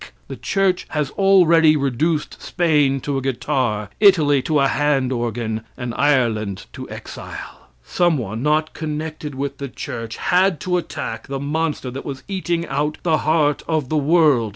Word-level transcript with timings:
The 0.29 0.35
church 0.35 0.87
has 0.89 1.11
already 1.11 1.77
reduced 1.77 2.41
Spain 2.41 3.01
to 3.01 3.19
a 3.19 3.21
guitar, 3.21 3.91
Italy 3.99 4.41
to 4.41 4.57
a 4.59 4.67
hand 4.67 5.11
organ, 5.11 5.61
and 5.77 5.93
Ireland 5.95 6.65
to 6.73 6.89
exile. 6.89 7.67
Some 7.83 8.17
one, 8.17 8.41
not 8.41 8.73
connected 8.73 9.35
with 9.35 9.59
the 9.59 9.69
church, 9.69 10.17
had 10.17 10.59
to 10.61 10.77
attack 10.77 11.27
the 11.27 11.39
monster 11.39 11.91
that 11.91 12.03
was 12.03 12.23
eating 12.27 12.65
out 12.65 12.97
the 13.03 13.17
heart 13.19 13.61
of 13.67 13.89
the 13.89 13.97
world. 13.97 14.49